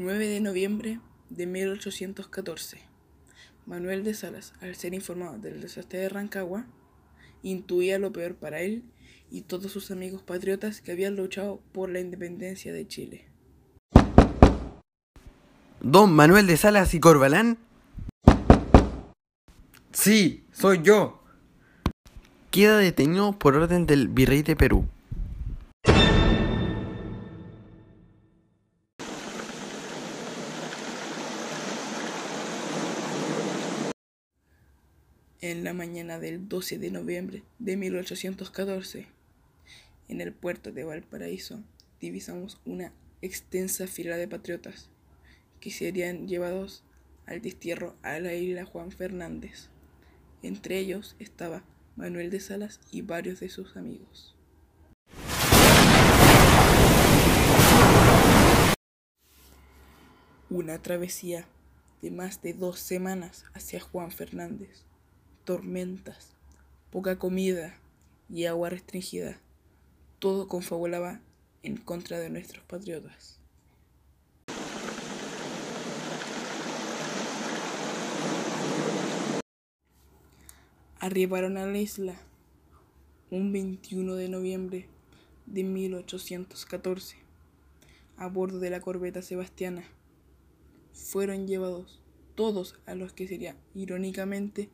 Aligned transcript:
9 0.00 0.28
de 0.28 0.40
noviembre 0.40 0.98
de 1.28 1.46
1814. 1.46 2.78
Manuel 3.66 4.02
de 4.02 4.14
Salas, 4.14 4.54
al 4.62 4.74
ser 4.74 4.94
informado 4.94 5.36
del 5.36 5.60
desastre 5.60 5.98
de 5.98 6.08
Rancagua, 6.08 6.66
intuía 7.42 7.98
lo 7.98 8.10
peor 8.10 8.34
para 8.34 8.62
él 8.62 8.82
y 9.30 9.42
todos 9.42 9.70
sus 9.70 9.90
amigos 9.90 10.22
patriotas 10.22 10.80
que 10.80 10.92
habían 10.92 11.16
luchado 11.16 11.60
por 11.72 11.90
la 11.90 12.00
independencia 12.00 12.72
de 12.72 12.88
Chile. 12.88 13.28
¿Don 15.82 16.12
Manuel 16.12 16.46
de 16.46 16.56
Salas 16.56 16.94
y 16.94 17.00
Corbalán? 17.00 17.58
Sí, 19.92 20.44
soy 20.50 20.80
yo. 20.82 21.22
Queda 22.50 22.78
detenido 22.78 23.38
por 23.38 23.54
orden 23.54 23.84
del 23.84 24.08
virrey 24.08 24.42
de 24.42 24.56
Perú. 24.56 24.88
Del 36.18 36.48
12 36.48 36.78
de 36.78 36.90
noviembre 36.90 37.42
de 37.58 37.76
1814, 37.76 39.06
en 40.08 40.20
el 40.20 40.32
puerto 40.32 40.72
de 40.72 40.82
Valparaíso, 40.82 41.62
divisamos 42.00 42.60
una 42.64 42.92
extensa 43.22 43.86
fila 43.86 44.16
de 44.16 44.26
patriotas 44.26 44.88
que 45.60 45.70
serían 45.70 46.26
llevados 46.26 46.82
al 47.26 47.42
destierro 47.42 47.94
a 48.02 48.18
la 48.18 48.34
isla 48.34 48.64
Juan 48.64 48.90
Fernández. 48.90 49.68
Entre 50.42 50.78
ellos 50.78 51.14
estaba 51.18 51.62
Manuel 51.96 52.30
de 52.30 52.40
Salas 52.40 52.80
y 52.90 53.02
varios 53.02 53.40
de 53.40 53.48
sus 53.50 53.76
amigos. 53.76 54.34
Una 60.48 60.82
travesía 60.82 61.46
de 62.02 62.10
más 62.10 62.42
de 62.42 62.54
dos 62.54 62.80
semanas 62.80 63.44
hacia 63.54 63.78
Juan 63.80 64.10
Fernández 64.10 64.84
tormentas, 65.50 66.36
poca 66.92 67.18
comida 67.18 67.74
y 68.28 68.44
agua 68.44 68.70
restringida, 68.70 69.40
todo 70.20 70.46
confabulaba 70.46 71.20
en 71.64 71.76
contra 71.76 72.20
de 72.20 72.30
nuestros 72.30 72.64
patriotas. 72.66 73.40
Arribaron 81.00 81.56
a 81.56 81.66
la 81.66 81.78
isla 81.78 82.14
un 83.32 83.50
21 83.50 84.14
de 84.14 84.28
noviembre 84.28 84.86
de 85.46 85.64
1814 85.64 87.16
a 88.16 88.28
bordo 88.28 88.60
de 88.60 88.70
la 88.70 88.80
corbeta 88.80 89.20
Sebastiana. 89.20 89.82
Fueron 90.92 91.48
llevados 91.48 92.00
todos 92.36 92.78
a 92.86 92.94
los 92.94 93.12
que 93.12 93.26
sería 93.26 93.56
irónicamente 93.74 94.70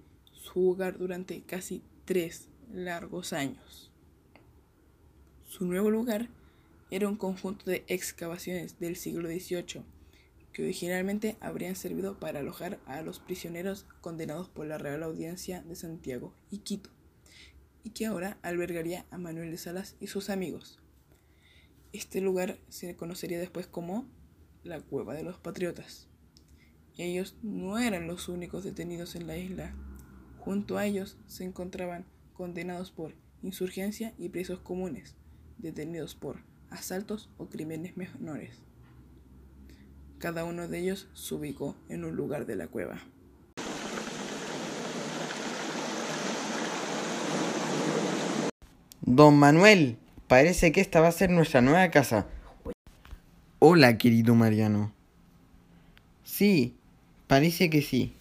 su 0.47 0.71
hogar 0.71 0.99
durante 0.99 1.43
casi 1.43 1.83
tres 2.05 2.49
largos 2.73 3.33
años. 3.33 3.91
Su 5.45 5.67
nuevo 5.67 5.91
lugar 5.91 6.29
era 6.91 7.09
un 7.09 7.17
conjunto 7.17 7.71
de 7.71 7.85
excavaciones 7.89 8.79
del 8.79 8.97
siglo 8.97 9.29
XVIII 9.29 9.83
que 10.53 10.63
originalmente 10.63 11.37
habrían 11.41 11.77
servido 11.77 12.19
para 12.19 12.41
alojar 12.41 12.79
a 12.87 13.03
los 13.03 13.19
prisioneros 13.19 13.87
condenados 14.01 14.49
por 14.49 14.67
la 14.67 14.79
Real 14.79 15.03
Audiencia 15.03 15.63
de 15.63 15.77
Santiago 15.77 16.33
y 16.51 16.59
Quito, 16.59 16.89
y 17.85 17.91
que 17.91 18.07
ahora 18.07 18.39
albergaría 18.43 19.05
a 19.11 19.19
Manuel 19.19 19.51
de 19.51 19.59
Salas 19.59 19.97
y 20.01 20.07
sus 20.07 20.31
amigos. 20.31 20.79
Este 21.93 22.23
lugar 22.23 22.59
se 22.71 22.97
conocería 22.97 23.39
después 23.39 23.67
como 23.67 24.07
la 24.65 24.81
Cueva 24.81 25.13
de 25.13 25.25
los 25.25 25.39
Patriotas. 25.39 26.09
Ellos 26.97 27.37
no 27.43 27.79
eran 27.79 28.07
los 28.07 28.29
únicos 28.29 28.65
detenidos 28.65 29.15
en 29.15 29.27
la 29.27 29.37
isla, 29.37 29.75
Junto 30.47 30.79
a 30.79 30.87
ellos 30.87 31.17
se 31.27 31.43
encontraban 31.43 32.05
condenados 32.33 32.93
por 32.93 33.15
insurgencia 33.43 34.15
y 34.17 34.29
presos 34.29 34.61
comunes, 34.61 35.17
detenidos 35.59 36.15
por 36.15 36.37
asaltos 36.71 37.29
o 37.37 37.47
crímenes 37.47 37.97
menores. 37.97 38.63
Cada 40.21 40.45
uno 40.45 40.69
de 40.69 40.79
ellos 40.79 41.09
se 41.15 41.35
ubicó 41.35 41.75
en 41.89 42.05
un 42.05 42.15
lugar 42.15 42.47
de 42.47 42.55
la 42.55 42.69
cueva. 42.69 43.01
Don 49.01 49.37
Manuel, 49.37 49.99
parece 50.29 50.71
que 50.71 50.81
esta 50.81 51.01
va 51.01 51.09
a 51.09 51.13
ser 51.13 51.31
nuestra 51.31 51.61
nueva 51.61 51.91
casa. 51.91 52.29
Hola, 53.59 53.99
querido 53.99 54.37
Mariano. 54.37 54.93
Sí, 56.23 56.77
parece 57.27 57.69
que 57.69 57.83
sí. 57.83 58.16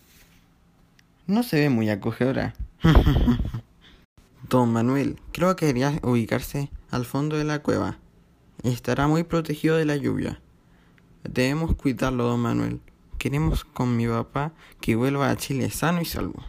No 1.28 1.42
se 1.42 1.60
ve 1.60 1.70
muy 1.70 1.90
acogedora. 1.90 2.54
Don 4.50 4.72
Manuel, 4.72 5.20
creo 5.32 5.56
que 5.56 5.66
debería 5.66 6.00
ubicarse 6.04 6.70
al 6.92 7.06
fondo 7.06 7.36
de 7.36 7.44
la 7.44 7.64
cueva. 7.64 7.98
Estará 8.62 9.08
muy 9.08 9.24
protegido 9.24 9.76
de 9.76 9.86
la 9.86 9.96
lluvia. 9.96 10.40
Debemos 11.24 11.76
cuidarlo, 11.76 12.26
don 12.26 12.40
Manuel. 12.40 12.80
Queremos 13.18 13.66
con 13.66 13.98
mi 13.98 14.08
papá 14.08 14.54
que 14.82 14.96
vuelva 14.96 15.32
a 15.32 15.36
Chile 15.36 15.72
sano 15.72 16.00
y 16.02 16.06
salvo. 16.06 16.44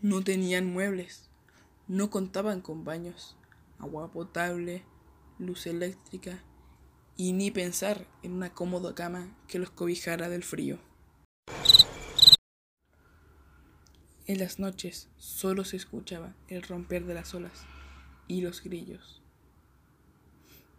No 0.00 0.22
tenían 0.22 0.72
muebles, 0.72 1.28
no 1.88 2.10
contaban 2.10 2.60
con 2.60 2.84
baños, 2.84 3.36
agua 3.80 4.12
potable, 4.12 4.84
luz 5.40 5.66
eléctrica 5.66 6.38
y 7.16 7.32
ni 7.32 7.50
pensar 7.50 8.06
en 8.22 8.32
una 8.32 8.50
cómoda 8.54 8.94
cama 8.94 9.26
que 9.48 9.58
los 9.58 9.70
cobijara 9.70 10.28
del 10.28 10.44
frío. 10.44 10.78
En 14.28 14.38
las 14.38 14.60
noches 14.60 15.08
solo 15.16 15.64
se 15.64 15.76
escuchaba 15.76 16.36
el 16.46 16.62
romper 16.62 17.06
de 17.06 17.14
las 17.14 17.34
olas 17.34 17.64
y 18.28 18.40
los 18.40 18.62
grillos. 18.62 19.20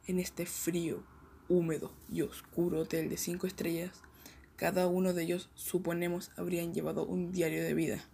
En 0.07 0.19
este 0.19 0.45
frío, 0.45 1.03
húmedo 1.49 1.91
y 2.09 2.21
oscuro 2.21 2.79
hotel 2.79 3.09
de 3.09 3.17
cinco 3.17 3.45
estrellas, 3.45 4.01
cada 4.55 4.87
uno 4.87 5.11
de 5.11 5.23
ellos 5.23 5.49
suponemos 5.55 6.31
habrían 6.37 6.73
llevado 6.73 7.05
un 7.05 7.33
diario 7.33 7.61
de 7.63 7.73
vida, 7.73 8.05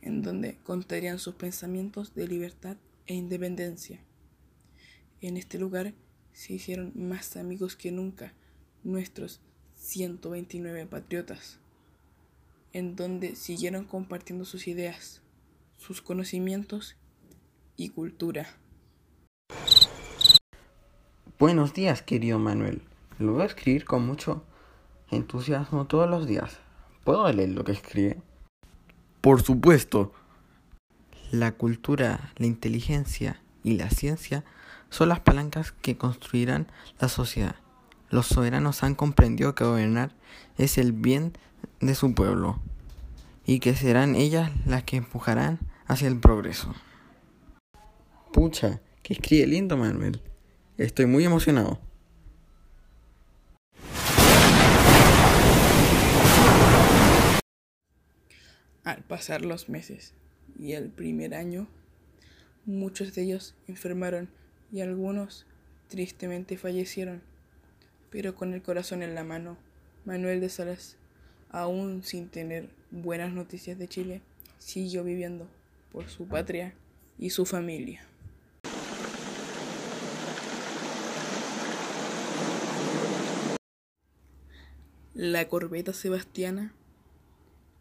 en 0.00 0.22
donde 0.22 0.56
contarían 0.62 1.18
sus 1.18 1.34
pensamientos 1.34 2.14
de 2.14 2.26
libertad 2.26 2.78
e 3.06 3.14
independencia. 3.14 4.00
En 5.20 5.36
este 5.36 5.58
lugar 5.58 5.92
se 6.32 6.54
hicieron 6.54 6.92
más 6.94 7.36
amigos 7.36 7.76
que 7.76 7.92
nunca 7.92 8.32
nuestros 8.84 9.42
129 9.74 10.86
patriotas 10.86 11.58
en 12.72 12.96
donde 12.96 13.36
siguieron 13.36 13.84
compartiendo 13.84 14.44
sus 14.44 14.66
ideas, 14.66 15.20
sus 15.76 16.00
conocimientos 16.02 16.96
y 17.76 17.90
cultura. 17.90 18.46
Buenos 21.38 21.74
días, 21.74 22.02
querido 22.02 22.38
Manuel. 22.38 22.82
Lo 23.18 23.32
voy 23.32 23.42
a 23.42 23.46
escribir 23.46 23.84
con 23.84 24.06
mucho 24.06 24.44
entusiasmo 25.10 25.86
todos 25.86 26.08
los 26.08 26.26
días. 26.26 26.58
¿Puedo 27.04 27.30
leer 27.32 27.50
lo 27.50 27.64
que 27.64 27.72
escribe? 27.72 28.22
Por 29.20 29.42
supuesto. 29.42 30.12
La 31.30 31.52
cultura, 31.52 32.32
la 32.36 32.46
inteligencia 32.46 33.42
y 33.64 33.76
la 33.76 33.90
ciencia 33.90 34.44
son 34.90 35.08
las 35.08 35.20
palancas 35.20 35.72
que 35.72 35.96
construirán 35.96 36.70
la 37.00 37.08
sociedad. 37.08 37.56
Los 38.10 38.26
soberanos 38.26 38.82
han 38.82 38.94
comprendido 38.94 39.54
que 39.54 39.64
gobernar 39.64 40.14
es 40.58 40.76
el 40.76 40.92
bien 40.92 41.32
de 41.82 41.94
su 41.94 42.14
pueblo 42.14 42.62
y 43.44 43.58
que 43.58 43.74
serán 43.74 44.14
ellas 44.14 44.50
las 44.66 44.84
que 44.84 44.96
empujarán 44.96 45.58
hacia 45.86 46.08
el 46.08 46.18
progreso. 46.18 46.74
Pucha, 48.32 48.80
que 49.02 49.14
escribe 49.14 49.46
lindo 49.48 49.76
Manuel. 49.76 50.22
Estoy 50.78 51.06
muy 51.06 51.24
emocionado. 51.24 51.80
Al 58.84 59.02
pasar 59.02 59.44
los 59.44 59.68
meses 59.68 60.14
y 60.58 60.72
el 60.72 60.88
primer 60.88 61.34
año, 61.34 61.66
muchos 62.64 63.14
de 63.14 63.22
ellos 63.22 63.54
enfermaron 63.66 64.30
y 64.72 64.80
algunos 64.80 65.46
tristemente 65.88 66.56
fallecieron. 66.56 67.22
Pero 68.10 68.34
con 68.34 68.54
el 68.54 68.62
corazón 68.62 69.02
en 69.02 69.14
la 69.14 69.24
mano, 69.24 69.56
Manuel 70.04 70.40
de 70.40 70.48
Salas 70.48 70.96
aún 71.52 72.02
sin 72.02 72.28
tener 72.28 72.68
buenas 72.90 73.32
noticias 73.32 73.78
de 73.78 73.86
Chile, 73.86 74.22
siguió 74.58 75.04
viviendo 75.04 75.46
por 75.92 76.08
su 76.08 76.26
patria 76.26 76.74
y 77.18 77.30
su 77.30 77.44
familia. 77.44 78.04
La 85.14 85.46
corbeta 85.46 85.92
Sebastiana, 85.92 86.72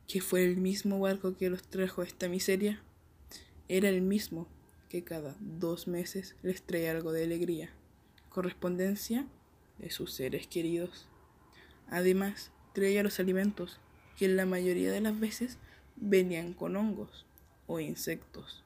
que 0.08 0.20
fue 0.20 0.44
el 0.44 0.58
mismo 0.58 1.00
barco 1.00 1.38
que 1.38 1.50
los 1.50 1.64
trajo 1.64 2.02
a 2.02 2.06
esta 2.06 2.28
miseria, 2.28 2.84
era 3.70 3.88
el 3.88 4.02
mismo 4.02 4.48
que 4.90 5.06
cada 5.06 5.38
dos 5.40 5.88
meses 5.88 6.36
les 6.44 6.62
traía 6.62 6.92
algo 6.92 7.14
de 7.14 7.24
alegría, 7.24 7.70
correspondencia 8.28 9.26
de 9.78 9.90
sus 9.90 10.14
seres 10.14 10.48
queridos. 10.48 11.08
Además, 11.88 12.52
traía 12.74 13.04
los 13.04 13.20
alimentos, 13.20 13.80
que 14.18 14.26
en 14.26 14.38
la 14.38 14.46
mayoría 14.46 14.92
de 14.92 15.02
las 15.02 15.20
veces 15.20 15.58
venían 15.96 16.54
con 16.54 16.76
hongos 16.76 17.26
o 17.68 17.80
insectos, 17.80 18.64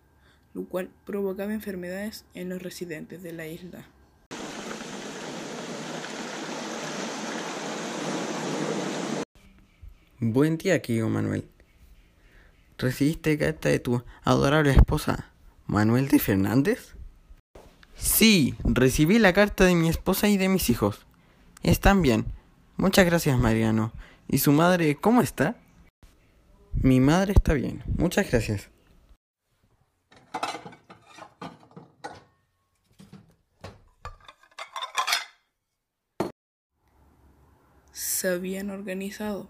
lo 0.54 0.66
cual 0.66 0.90
provocaba 1.06 1.54
enfermedades 1.54 2.25
en 2.34 2.50
los 2.50 2.62
residentes 2.62 3.24
de 3.24 3.34
la 3.34 3.48
isla. 3.48 3.86
Buen 10.19 10.58
día, 10.58 10.81
querido 10.81 11.10
Manuel. 11.10 11.48
¿Recibiste 12.78 13.38
carta 13.38 13.69
de 13.69 13.80
tu 13.80 14.04
adorable 14.24 14.72
esposa, 14.72 15.31
Manuel 15.68 16.08
de 16.08 16.19
Fernández? 16.19 16.96
Sí, 17.96 18.56
recibí 18.63 19.19
la 19.19 19.34
carta 19.34 19.66
de 19.66 19.75
mi 19.75 19.88
esposa 19.88 20.28
y 20.28 20.38
de 20.38 20.50
mis 20.50 20.69
hijos. 20.69 21.06
Están 21.63 22.01
bien. 22.01 22.25
Muchas 22.77 23.06
gracias, 23.06 23.39
Mariano. 23.39 23.94
¿Y 24.27 24.39
su 24.39 24.51
madre 24.51 24.95
cómo 24.95 25.22
está? 25.22 25.56
Mi 26.74 27.00
madre 27.00 27.31
está 27.31 27.54
bien. 27.54 27.81
Muchas 27.98 28.30
gracias. 28.30 28.69
Se 37.94 38.27
habían 38.27 38.69
organizado 38.69 39.48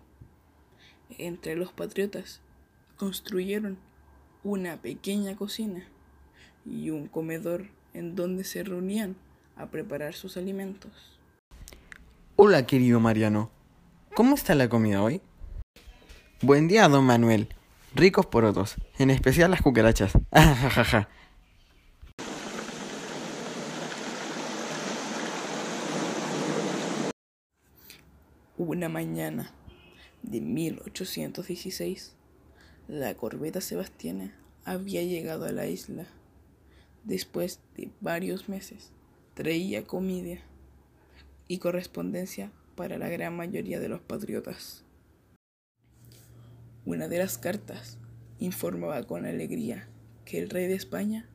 entre 1.17 1.55
los 1.55 1.71
patriotas. 1.71 2.41
Construyeron 2.95 3.79
una 4.43 4.77
pequeña 4.77 5.35
cocina 5.35 5.83
y 6.63 6.91
un 6.91 7.07
comedor 7.07 7.69
en 7.93 8.15
donde 8.15 8.43
se 8.43 8.63
reunían 8.63 9.15
a 9.55 9.65
preparar 9.71 10.13
sus 10.13 10.37
alimentos. 10.37 11.19
Hola, 12.37 12.67
querido 12.67 12.99
Mariano. 12.99 13.49
¿Cómo 14.13 14.35
está 14.35 14.55
la 14.55 14.67
comida 14.67 15.01
hoy? 15.01 15.21
Buen 16.41 16.67
día, 16.67 16.89
don 16.89 17.05
Manuel. 17.05 17.47
Ricos 17.95 18.25
porotos, 18.25 18.75
en 18.99 19.09
especial 19.09 19.51
las 19.51 19.61
cucarachas. 19.61 20.11
Una 28.57 28.89
mañana 28.89 29.53
de 30.21 30.41
1816, 30.41 32.17
la 32.89 33.15
corbeta 33.15 33.61
Sebastiana 33.61 34.35
había 34.65 35.01
llegado 35.03 35.45
a 35.45 35.53
la 35.53 35.67
isla. 35.67 36.05
Después 37.05 37.61
de 37.77 37.91
varios 38.01 38.49
meses, 38.49 38.91
traía 39.35 39.87
comida 39.87 40.41
y 41.47 41.59
correspondencia 41.59 42.51
para 42.75 42.97
la 42.97 43.09
gran 43.09 43.35
mayoría 43.35 43.79
de 43.79 43.89
los 43.89 44.01
patriotas. 44.01 44.83
Una 46.85 47.07
de 47.07 47.17
las 47.17 47.37
cartas 47.37 47.97
informaba 48.39 49.03
con 49.03 49.25
alegría 49.25 49.87
que 50.25 50.39
el 50.39 50.49
rey 50.49 50.67
de 50.67 50.75
España 50.75 51.27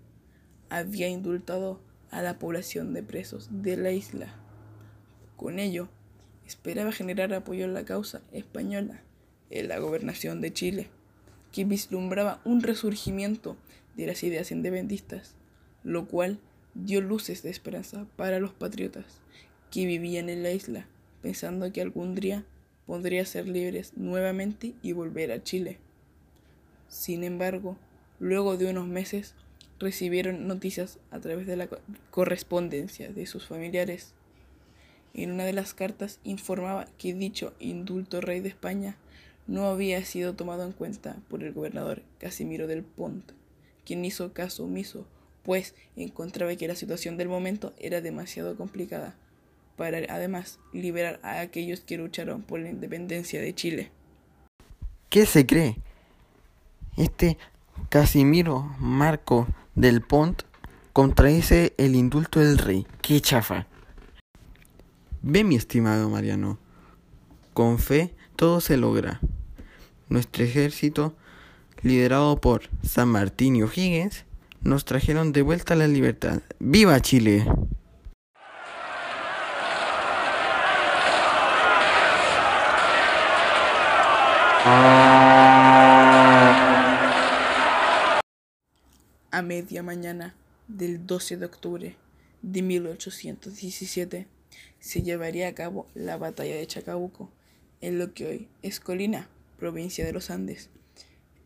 había 0.68 1.08
indultado 1.08 1.80
a 2.10 2.22
la 2.22 2.38
población 2.38 2.92
de 2.92 3.02
presos 3.02 3.48
de 3.50 3.76
la 3.76 3.92
isla. 3.92 4.34
Con 5.36 5.58
ello, 5.58 5.88
esperaba 6.46 6.92
generar 6.92 7.32
apoyo 7.32 7.64
en 7.64 7.74
la 7.74 7.84
causa 7.84 8.20
española 8.32 9.02
en 9.50 9.68
la 9.68 9.78
gobernación 9.78 10.40
de 10.40 10.52
Chile, 10.52 10.88
que 11.52 11.64
vislumbraba 11.64 12.40
un 12.44 12.62
resurgimiento 12.62 13.56
de 13.96 14.06
las 14.06 14.22
ideas 14.22 14.52
independentistas, 14.52 15.34
lo 15.82 16.06
cual 16.06 16.38
dio 16.74 17.00
luces 17.00 17.42
de 17.42 17.50
esperanza 17.50 18.06
para 18.16 18.38
los 18.38 18.52
patriotas 18.52 19.20
que 19.70 19.86
vivían 19.86 20.28
en 20.28 20.42
la 20.42 20.50
isla, 20.50 20.86
pensando 21.22 21.72
que 21.72 21.80
algún 21.80 22.14
día 22.14 22.44
podría 22.86 23.24
ser 23.24 23.48
libres 23.48 23.92
nuevamente 23.96 24.74
y 24.82 24.92
volver 24.92 25.30
a 25.32 25.42
Chile. 25.42 25.78
Sin 26.88 27.22
embargo, 27.22 27.76
luego 28.18 28.56
de 28.56 28.68
unos 28.70 28.88
meses 28.88 29.34
recibieron 29.78 30.48
noticias 30.48 30.98
a 31.10 31.20
través 31.20 31.46
de 31.46 31.56
la 31.56 31.68
correspondencia 32.10 33.10
de 33.10 33.26
sus 33.26 33.46
familiares. 33.46 34.12
En 35.14 35.30
una 35.30 35.44
de 35.44 35.52
las 35.52 35.72
cartas 35.72 36.18
informaba 36.24 36.86
que 36.98 37.14
dicho 37.14 37.54
indulto 37.60 38.20
rey 38.20 38.40
de 38.40 38.48
España 38.48 38.96
no 39.46 39.66
había 39.66 40.04
sido 40.04 40.34
tomado 40.34 40.64
en 40.64 40.72
cuenta 40.72 41.16
por 41.28 41.42
el 41.42 41.52
gobernador 41.52 42.02
Casimiro 42.18 42.66
del 42.66 42.82
Pont, 42.82 43.32
quien 43.84 44.04
hizo 44.04 44.32
caso 44.32 44.64
omiso, 44.64 45.06
pues 45.42 45.74
encontraba 45.96 46.54
que 46.56 46.68
la 46.68 46.76
situación 46.76 47.16
del 47.16 47.28
momento 47.28 47.72
era 47.78 48.00
demasiado 48.00 48.56
complicada 48.56 49.16
para 49.80 49.96
además 50.10 50.58
liberar 50.74 51.20
a 51.22 51.40
aquellos 51.40 51.80
que 51.80 51.96
lucharon 51.96 52.42
por 52.42 52.60
la 52.60 52.68
independencia 52.68 53.40
de 53.40 53.54
Chile. 53.54 53.90
¿Qué 55.08 55.24
se 55.24 55.46
cree? 55.46 55.78
Este 56.98 57.38
Casimiro 57.88 58.76
Marco 58.78 59.48
del 59.74 60.02
Pont 60.02 60.42
contradice 60.92 61.72
el 61.78 61.94
indulto 61.94 62.40
del 62.40 62.58
rey. 62.58 62.86
¡Qué 63.00 63.22
chafa! 63.22 63.68
Ve, 65.22 65.44
mi 65.44 65.56
estimado 65.56 66.10
Mariano, 66.10 66.58
con 67.54 67.78
fe 67.78 68.14
todo 68.36 68.60
se 68.60 68.76
logra. 68.76 69.22
Nuestro 70.10 70.44
ejército, 70.44 71.16
liderado 71.80 72.38
por 72.38 72.68
San 72.82 73.08
Martín 73.08 73.56
y 73.56 73.62
O'Higgins, 73.62 74.26
nos 74.60 74.84
trajeron 74.84 75.32
de 75.32 75.40
vuelta 75.40 75.74
la 75.74 75.88
libertad. 75.88 76.42
¡Viva 76.58 77.00
Chile! 77.00 77.46
A 84.62 85.40
media 89.42 89.82
mañana 89.82 90.34
del 90.68 91.06
12 91.06 91.38
de 91.38 91.46
octubre 91.46 91.96
de 92.42 92.60
1817 92.60 94.26
se 94.78 95.02
llevaría 95.02 95.48
a 95.48 95.54
cabo 95.54 95.86
la 95.94 96.18
batalla 96.18 96.56
de 96.56 96.66
Chacabuco, 96.66 97.30
en 97.80 97.98
lo 97.98 98.12
que 98.12 98.26
hoy 98.26 98.48
es 98.60 98.80
Colina, 98.80 99.30
provincia 99.58 100.04
de 100.04 100.12
los 100.12 100.28
Andes. 100.28 100.68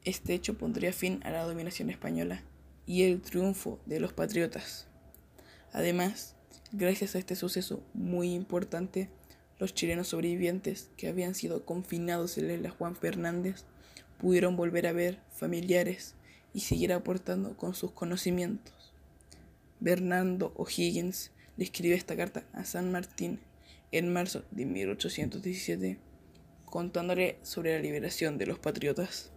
Este 0.04 0.34
hecho 0.34 0.58
pondría 0.58 0.92
fin 0.92 1.20
a 1.22 1.30
la 1.30 1.44
dominación 1.44 1.90
española 1.90 2.42
y 2.84 3.04
el 3.04 3.20
triunfo 3.20 3.78
de 3.86 4.00
los 4.00 4.12
patriotas. 4.12 4.88
Además, 5.72 6.34
gracias 6.72 7.14
a 7.14 7.20
este 7.20 7.36
suceso 7.36 7.80
muy 7.94 8.34
importante, 8.34 9.08
los 9.58 9.74
chilenos 9.74 10.08
sobrevivientes 10.08 10.90
que 10.96 11.08
habían 11.08 11.34
sido 11.34 11.64
confinados 11.64 12.38
en 12.38 12.62
la 12.62 12.70
Juan 12.70 12.96
Fernández 12.96 13.64
pudieron 14.18 14.56
volver 14.56 14.86
a 14.86 14.92
ver 14.92 15.18
familiares 15.30 16.14
y 16.52 16.60
seguir 16.60 16.92
aportando 16.92 17.56
con 17.56 17.74
sus 17.74 17.92
conocimientos. 17.92 18.92
Bernardo 19.80 20.52
O'Higgins 20.56 21.30
le 21.56 21.64
escribió 21.64 21.96
esta 21.96 22.16
carta 22.16 22.44
a 22.52 22.64
San 22.64 22.90
Martín 22.90 23.40
en 23.92 24.12
marzo 24.12 24.44
de 24.50 24.64
1817 24.64 25.98
contándole 26.74 27.38
sobre 27.42 27.76
la 27.76 27.80
liberación 27.80 28.36
de 28.36 28.46
los 28.46 28.58
patriotas. 28.58 29.30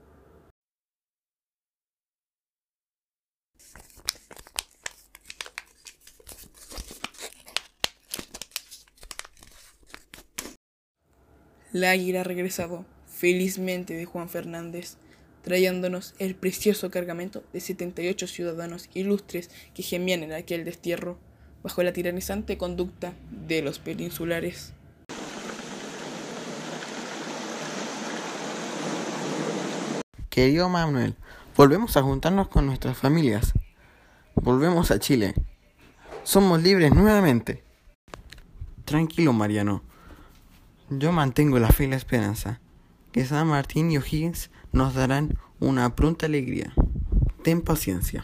La 11.73 11.91
águila 11.91 12.21
ha 12.21 12.23
regresado 12.23 12.85
felizmente 13.07 13.93
de 13.93 14.05
Juan 14.05 14.29
Fernández, 14.29 14.95
trayéndonos 15.41 16.15
el 16.17 16.33
precioso 16.33 16.89
cargamento 16.91 17.43
de 17.51 17.59
78 17.59 18.25
ciudadanos 18.27 18.89
ilustres 18.93 19.49
que 19.73 19.83
gemían 19.83 20.23
en 20.23 20.31
aquel 20.31 20.63
destierro 20.63 21.17
bajo 21.63 21.83
la 21.83 21.91
tiranizante 21.91 22.57
conducta 22.57 23.13
de 23.31 23.61
los 23.61 23.79
peninsulares. 23.79 24.73
Querido 30.29 30.69
Manuel, 30.69 31.15
volvemos 31.57 31.97
a 31.97 32.03
juntarnos 32.03 32.47
con 32.47 32.65
nuestras 32.65 32.97
familias. 32.97 33.53
Volvemos 34.35 34.91
a 34.91 34.99
Chile. 34.99 35.33
Somos 36.23 36.63
libres 36.63 36.93
nuevamente. 36.93 37.63
Tranquilo, 38.85 39.33
Mariano. 39.33 39.86
Yo 40.89 41.11
mantengo 41.11 41.59
la 41.59 41.67
fe 41.67 41.83
y 41.83 41.87
la 41.87 41.97
esperanza 41.97 42.61
que 43.11 43.25
San 43.25 43.47
Martín 43.47 43.91
y 43.91 43.97
O'Higgins 43.97 44.49
nos 44.71 44.93
darán 44.93 45.37
una 45.59 45.95
pronta 45.95 46.27
alegría. 46.27 46.73
Ten 47.43 47.61
paciencia. 47.61 48.23